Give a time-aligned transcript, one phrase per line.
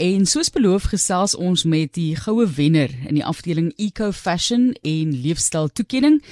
[0.00, 5.12] En soos beloof gesels ons met die goue wenner in die afdeling Eco Fashion en
[5.12, 6.22] Leefstyl Toekenning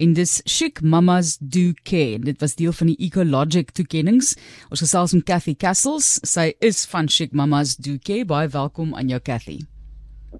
[0.00, 2.22] en dis Chic Mamas Do Care.
[2.24, 4.32] Dit was deel van die Ecologic toekennings.
[4.72, 6.14] Ons gesels met Cathy Castles.
[6.24, 8.24] Sy is van Chic Mamas Do Care.
[8.24, 9.60] Baie welkom aan jou Cathy.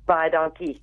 [0.08, 0.76] Baie dankie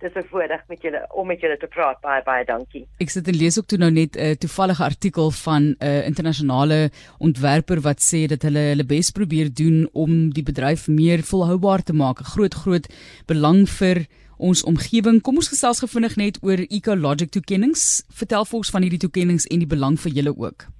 [0.00, 2.00] dis 'n voorreg met julle om met julle te praat.
[2.00, 2.86] Baie baie dankie.
[2.98, 6.06] Ek sit en lees ook toe nou net 'n uh, toevallige artikel van 'n uh,
[6.06, 11.82] internasionale ontwerper wat sê dat hulle hulle bes probeer doen om die bedryf meer volhoubaar
[11.82, 12.20] te maak.
[12.20, 12.86] 'n Groot groot
[13.26, 14.06] belang vir
[14.36, 15.20] ons omgewing.
[15.20, 18.02] Kom ons gesels gefvinnig net oor Ecologic toekennings.
[18.08, 20.79] Vertel vir ons van hierdie toekennings en die belang vir julle ook.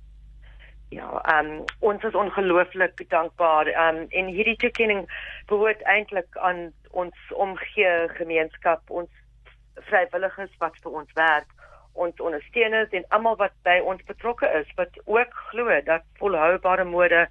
[0.91, 3.67] Ja, ehm um, ons is ongelooflik dankbaar.
[3.67, 5.05] Ehm um, en hierdie toekenning
[5.47, 9.11] behoort eintlik aan ons omgee gemeenskap, ons
[9.75, 11.53] vrywilligers wat vir ons werk,
[11.93, 17.29] ons ondersteuners en almal wat by ons betrokke is wat ook glo dat volhoubare mode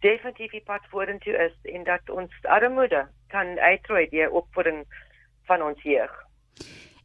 [0.00, 4.84] definitief die pad vorentoe is en dat ons armoede kan uitroei deur opvoeding
[5.46, 6.12] van ons jeug.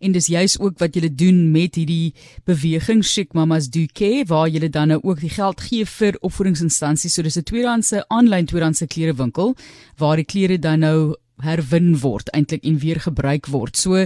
[0.05, 2.13] En dis juis ook wat julle doen met hierdie
[2.45, 7.13] beweging Chic Mamas Do Care waar julle dan nou ook die geld gee vir opvoedingsinstansies.
[7.13, 9.55] So dis 'n tweedehandse aanlyn tweedehandse klerewinkel
[9.97, 13.77] waar die klere dan nou herwin word eintlik en weer gebruik word.
[13.77, 14.05] So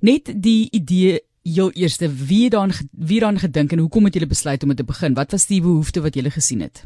[0.00, 4.62] net die idee heel eerste wie dan wie dan gedink en hoekom het julle besluit
[4.62, 5.14] om dit te begin?
[5.14, 6.84] Wat was die behoefte wat julle gesien het?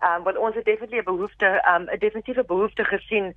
[0.00, 3.34] Ehm um, wel ons het definitief 'n behoefte ehm um, 'n definitiewe behoefte gesien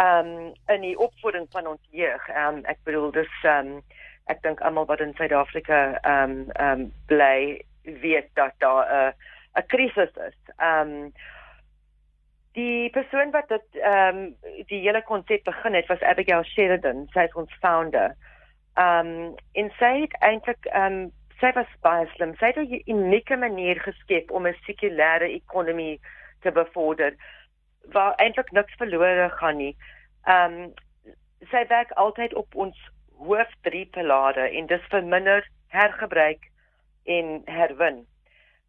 [0.00, 2.28] um, in die opvoeding van ons jeug.
[2.28, 3.82] Ehm um, ek bedoel dis ehm um,
[4.30, 9.08] ek dink almal wat in Suid-Afrika ehm um, ehm um, bly weet dat daar 'n
[9.08, 9.12] uh,
[9.62, 10.38] 'n krisis is.
[10.56, 11.12] Ehm um,
[12.52, 17.28] Die persoon wat dit ehm um, die hele konsep begin het was Abigail Sheridan, sy
[17.28, 18.16] is ons founder.
[18.74, 22.34] Ehm um, en sy het eintlik ehm um, sy was baie slim.
[22.40, 26.00] Sy het 'n unieke manier geskep om 'n sekulêre ekonomie
[26.42, 27.14] te bevorder
[27.92, 29.76] waar eintlik niks verlore gaan nie.
[30.24, 30.72] Ehm um,
[31.50, 32.76] sy werk altyd op ons
[33.16, 36.50] hoof drie pilare en dis verminder, hergebruik
[37.04, 38.06] en herwin.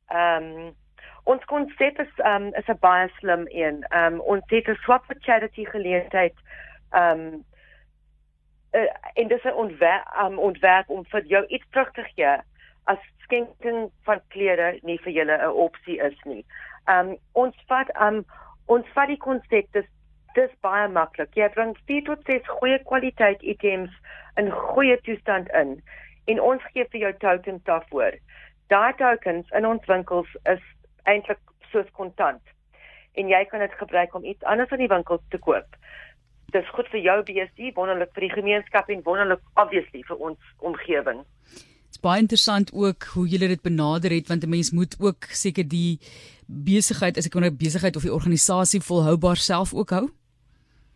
[0.08, 0.76] Ehm um,
[1.24, 3.86] Ons konsep is um is 'n baie slim een.
[3.96, 6.34] Um ons het 'n swap for charity geleentheid
[6.92, 7.46] um
[8.74, 12.38] uh, en dis 'n ontwerp um ontwerp om vir jou iets terug te gee
[12.84, 16.46] as skenking van klere nie vir julle 'n opsie is nie.
[16.88, 18.26] Um ons vat um
[18.66, 19.90] ons vat die konsep dis
[20.36, 21.34] dis baie maklik.
[21.36, 23.92] Jy bring 4 tot 6 goeie kwaliteit items
[24.40, 25.82] in goeie toestand in
[26.32, 28.16] en ons gee vir jou tokens daarvoor.
[28.72, 30.62] Daai tokens in ons winkels is
[31.10, 32.42] eintlik soos kontant.
[33.20, 35.76] En jy kan dit gebruik om iets anders aan die winkel te koop.
[36.56, 41.26] Dis goed vir jou BSC, wonderlik vir die gemeenskap en wonderlik obviously vir ons omgewing.
[41.92, 45.68] Dit's baie interessant ook hoe julle dit benader het want 'n mens moet ook seker
[45.68, 46.00] die
[46.52, 50.06] besigheid, as ek wonder besigheid of die organisasie volhoubaar self ook hou.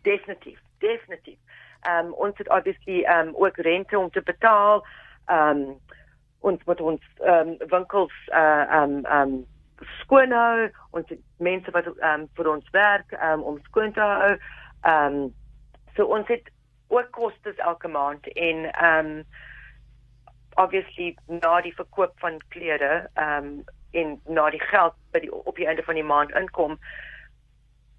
[0.02, 1.38] Definitief, definitief.
[1.80, 4.86] Ehm um, ons het obviously ehm um, ook rente om te betaal.
[5.26, 5.78] Ehm um,
[6.40, 9.46] ons moet ons ehm um, winkels uh ehm um, ehm um,
[10.00, 14.36] skoon hou ons mense wat um, vir ons werk um, om skoon te hou.
[14.82, 15.34] Ehm um,
[15.96, 16.50] so ons het
[16.88, 19.24] ook kostes elke maand en ehm um,
[20.56, 23.64] obviously na die verkoop van klere ehm um,
[23.96, 26.78] en na die geld by die op die einde van die maand inkom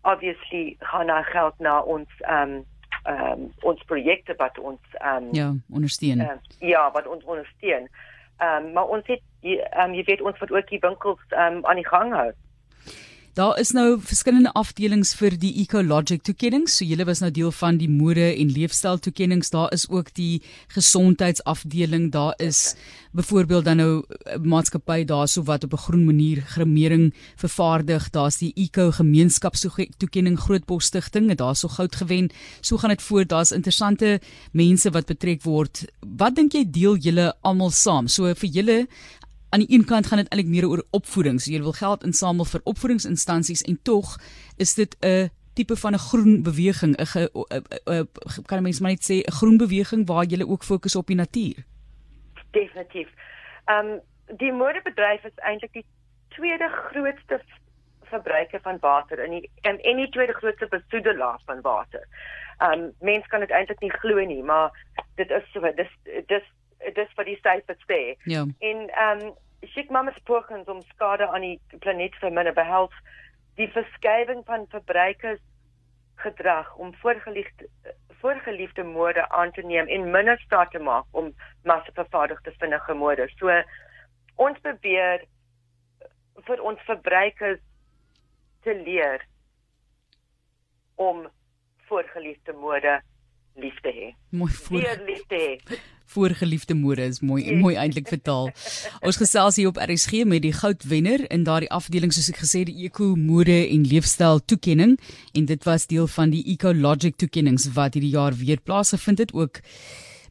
[0.08, 2.66] obviously gaan daar geld na ons ehm um,
[3.04, 6.20] ehm um, ons projekte wat ons ehm um, ja ondersteun.
[6.20, 7.88] Uh, ja, wat ons ondersteun.
[8.38, 11.66] Ehm um, maar ons het jy, um, jy weet ons wat ook die winkels um,
[11.66, 12.32] aan die gang hou.
[13.38, 16.80] Daar is nou verskillende afdelings vir die Ecologic toekennings.
[16.80, 19.52] So julle was nou deel van die mode en leefstyl toekennings.
[19.54, 20.42] Daar is ook die
[20.74, 22.08] gesondheidsafdeling.
[22.16, 22.74] Daar is
[23.14, 28.10] byvoorbeeld dan nou eh, maatskappy daarso wat op 'n groen manier gremering vervaardig.
[28.10, 31.36] Daar's die Eco gemeenskaps toekenning Grootbos Stichting.
[31.36, 32.30] Daarso goud gewen.
[32.62, 33.30] So gaan dit voort.
[33.30, 34.20] Daar's interessante
[34.52, 35.86] mense wat betrek word.
[36.18, 38.08] Wat dink jy deel julle almal saam?
[38.08, 38.88] So vir julle
[39.50, 41.42] aan die een kant gaan dit eintlik meer oor opvoeding.
[41.42, 44.18] So jy wil geld insamel vir opvoedingsinstansies en tog
[44.58, 48.08] is dit 'n tipe van 'n groen beweging, 'n
[48.46, 51.64] kan mens maar net sê 'n groen beweging waar jy ook fokus op die natuur.
[52.52, 53.10] Definitief.
[53.66, 54.00] Ehm um,
[54.38, 55.86] die modebedryf is eintlik die
[56.28, 57.42] tweede grootste
[58.02, 62.08] verbruiker van water in die en en die tweede grootste besoedelaar van water.
[62.58, 64.72] Ehm um, mense kan dit eintlik nie glo nie, maar
[65.16, 65.94] dit is so dis
[66.28, 66.44] dis
[66.96, 68.02] dis vir die syfers sê.
[68.26, 68.46] Ja.
[68.60, 69.36] En ehm um,
[69.74, 72.94] Chic Mamas pogings om skade aan die planeet te verminder behels
[73.58, 75.42] die verskywing van verbruikers
[76.16, 77.70] gedrag om voorgeliefde
[78.22, 81.34] voorgeliefde mode aan te neem en minder staat te maak om
[81.64, 83.30] massavervaardigde vinnige mode.
[83.38, 83.54] So
[84.36, 85.26] ons probeer
[86.48, 87.62] vir ons verbruikers
[88.66, 89.26] te leer
[90.96, 91.28] om
[91.90, 93.02] voorgeliefde mode
[93.58, 94.16] liefde hê.
[94.30, 94.82] Mooi voor.
[94.82, 95.78] Weer liefde hê.
[96.08, 97.60] Voorgeliefde mode is mooi yes.
[97.62, 98.50] mooi eintlik vertaal.
[99.02, 102.88] Ons gesels hier op RSG met die goudwenner in daardie afdeling soos ek gesê die
[102.88, 104.96] Eco Mode en Leefstyl toekenning
[105.34, 109.60] en dit was deel van die Ecologic toekennings wat hierdie jaar weer plaasgevind het ook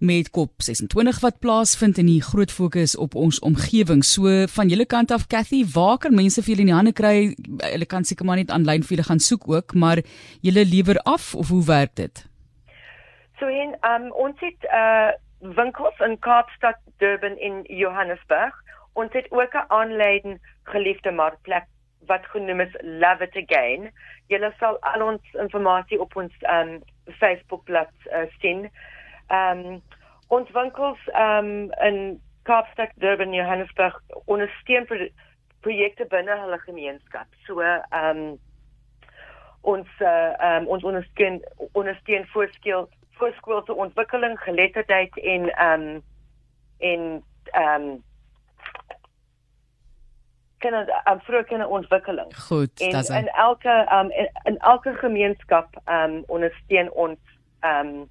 [0.01, 4.05] met kop 26 wat plaasvind en die groot fokus op ons omgewing.
[4.05, 7.35] So van julle kant af Cathy, waar kan mense vir julle in die hande kry?
[7.65, 10.03] Hulle kan seker maar net aanlyn vir julle gaan soek ook, maar
[10.45, 12.25] julle lewer af of hoe werk dit?
[13.39, 18.55] So in um ons het uh winkels in Kaapstad, Durban en Johannesburg.
[18.93, 21.65] Ons het ook 'n aanleiding geliefde markplek
[22.07, 23.93] wat genoem is Love It Again.
[24.27, 28.71] Julle sal al ons inligting op ons um Facebookblad uh, sien.
[29.29, 29.83] Um
[30.29, 35.09] ons winkels um in Kaapstad, Durban, Johannesburg ondersteun pro
[35.61, 37.27] projekte binne hulle gemeenskap.
[37.47, 37.61] So
[37.91, 38.39] um
[39.61, 41.43] ons uh, um ons ondersteun
[41.73, 45.87] ondersteun voorskeel voorskoolse ontwikkeling, geletterdheid en um
[46.79, 47.01] en
[47.61, 47.87] um
[50.59, 52.35] kinder um, vroeë kinderontwikkeling.
[52.49, 57.19] Goed, en, dis in elke um in, in elke gemeenskap um ondersteun ons
[57.65, 58.09] um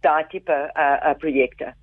[0.00, 1.74] daai tipe uh, uh projekte.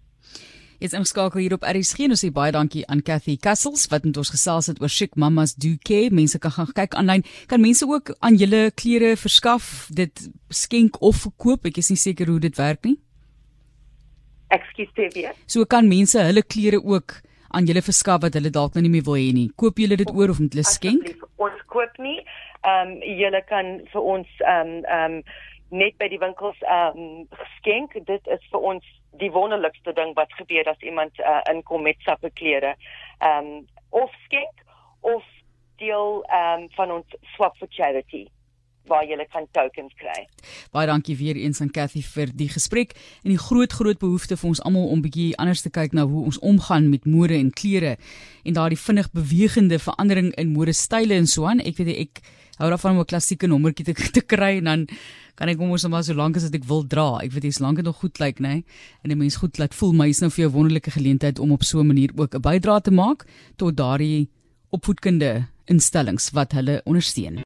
[0.78, 4.04] Is ons skakel hier op RSG en ons sê baie dankie aan Cathy Castles wat
[4.06, 6.12] met ons gesels het oor Chic Mamas Do Care.
[6.14, 7.24] Mense kan gaan kyk aanlyn.
[7.50, 11.66] Kan mense ook aan julle klere verskaf, dit skenk of verkoop?
[11.66, 13.00] Ek is nie seker hoe dit werk nie.
[14.54, 15.26] Ekskuus Tevie.
[15.50, 17.18] So kan mense hulle klere ook
[17.58, 19.50] aan julle verskaf wat hulle dalk nou nie meer wil hê nie.
[19.58, 21.10] Koop julle dit oor of moet hulle skenk?
[21.42, 22.20] Ons koop nie.
[22.62, 25.22] Ehm um, julle kan vir ons ehm um, ehm um,
[25.70, 27.98] net by die winkels ehm um, geskenk.
[28.06, 28.86] Dit is vir ons
[29.18, 32.76] die wonderlikste ding wat gebeur as iemand uh, inkom met sappe klere.
[33.20, 34.66] Ehm um, of skenk
[35.02, 35.24] of
[35.78, 38.28] deel ehm um, van ons swap for charity
[38.88, 40.28] waar jy kan tokens kry.
[40.72, 44.50] Baie dankie weer eens aan Cathy vir die gesprek en die groot groot behoefte vir
[44.50, 47.98] ons almal om bietjie anders te kyk na hoe ons omgaan met mode en klere
[48.44, 51.60] en daardie vinnig bewegende verandering in modestyle en so aan.
[51.60, 52.22] Ek weet ek
[52.58, 54.88] hou daarvan om 'n klassieke nommertjie te, te kry en dan
[55.36, 57.20] kan ek hom mos maar so lank as dit ek wil dra.
[57.22, 58.64] Ek weet jy's lank nog goed lyk, nê?
[59.04, 61.64] En 'n mens goed laat voel, maar jy's nou vir jou wonderlike geleentheid om op
[61.64, 63.26] so 'n manier ook 'n bydrae te maak
[63.58, 64.30] tot daardie
[64.72, 67.44] opvoedkunde instellings wat hulle ondersteun.